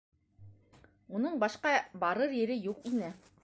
[1.19, 3.17] Уның башҡа барыр ере юҡ ине.